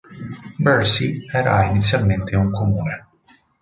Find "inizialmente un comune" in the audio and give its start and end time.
1.69-2.95